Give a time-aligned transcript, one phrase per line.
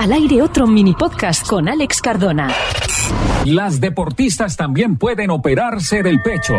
[0.00, 2.48] Al aire otro mini podcast con Alex Cardona.
[3.44, 6.54] Las deportistas también pueden operarse del pecho.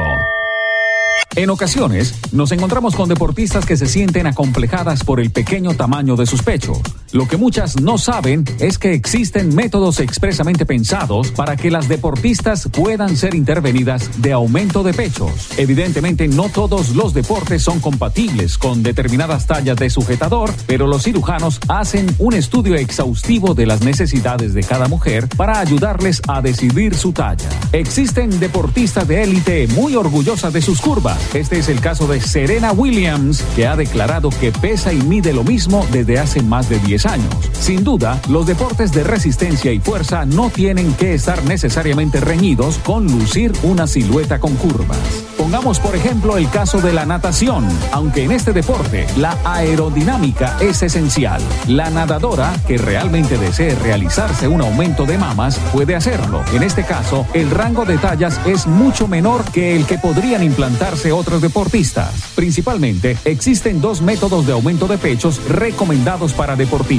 [1.35, 6.27] En ocasiones, nos encontramos con deportistas que se sienten acomplejadas por el pequeño tamaño de
[6.27, 6.81] sus pechos.
[7.11, 12.69] Lo que muchas no saben es que existen métodos expresamente pensados para que las deportistas
[12.71, 15.49] puedan ser intervenidas de aumento de pechos.
[15.58, 21.59] Evidentemente, no todos los deportes son compatibles con determinadas tallas de sujetador, pero los cirujanos
[21.67, 27.12] hacen un estudio exhaustivo de las necesidades de cada mujer para ayudarles a decidir su
[27.12, 27.50] talla.
[27.73, 31.02] Existen deportistas de élite muy orgullosas de sus curvas
[31.34, 35.44] este es el caso de Serena Williams, que ha declarado que pesa y mide lo
[35.44, 37.34] mismo desde hace más de 10 años.
[37.54, 43.05] Sin duda, los deportes de resistencia y fuerza no tienen que estar necesariamente reñidos con
[43.05, 44.98] lucir una silueta con curvas.
[45.38, 50.84] Pongamos por ejemplo el caso de la natación, aunque en este deporte la aerodinámica es
[50.84, 51.42] esencial.
[51.68, 56.44] La nadadora que realmente desee realizarse un aumento de mamas puede hacerlo.
[56.53, 61.12] En este caso, el rango de tallas es mucho menor que el que podrían implantarse
[61.12, 62.14] otros deportistas.
[62.36, 66.91] Principalmente, existen dos métodos de aumento de pechos recomendados para deportistas,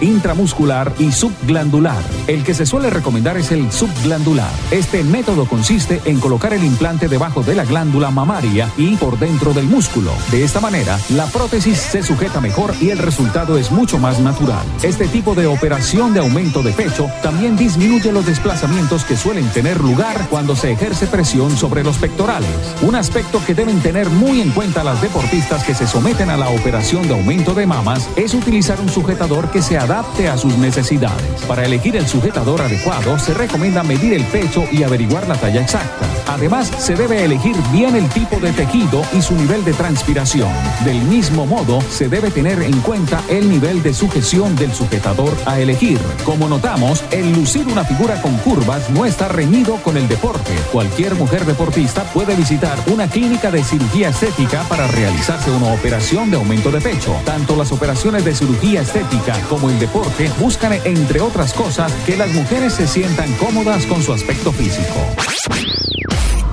[0.00, 2.02] intramuscular y subglandular.
[2.26, 4.50] El que se suele recomendar es el subglandular.
[4.70, 9.54] Este método consiste en colocar el implante debajo de la glándula mamaria y por dentro
[9.54, 10.12] del músculo.
[10.30, 14.64] De esta manera, la prótesis se sujeta mejor y el resultado es mucho más natural.
[14.82, 19.80] Este tipo de operación de aumento de pecho también disminuye los desplazamientos que suelen tener
[19.80, 22.50] lugar cuando se ejerce presión sobre los pectorales.
[22.82, 26.50] Un aspecto que deben tener muy en cuenta las deportistas que se someten a la
[26.50, 28.90] operación de aumento de mamas es utilizar un
[29.30, 31.42] que se adapte a sus necesidades.
[31.46, 36.19] Para elegir el sujetador adecuado se recomienda medir el pecho y averiguar la talla exacta.
[36.26, 40.50] Además, se debe elegir bien el tipo de tejido y su nivel de transpiración.
[40.84, 45.60] Del mismo modo, se debe tener en cuenta el nivel de sujeción del sujetador a
[45.60, 45.98] elegir.
[46.24, 50.52] Como notamos, el lucir una figura con curvas no está reñido con el deporte.
[50.72, 56.36] Cualquier mujer deportista puede visitar una clínica de cirugía estética para realizarse una operación de
[56.36, 57.14] aumento de pecho.
[57.24, 62.32] Tanto las operaciones de cirugía estética como el deporte buscan, entre otras cosas, que las
[62.32, 65.00] mujeres se sientan cómodas con su aspecto físico.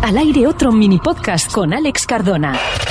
[0.08, 2.87] Al aire otro mini podcast con Alex Cardona.